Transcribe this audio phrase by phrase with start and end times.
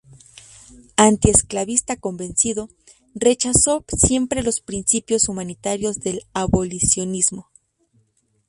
[0.97, 2.69] Anti-esclavista convencido,
[3.13, 7.51] rechazó siempre los principios humanitarios del abolicionismo.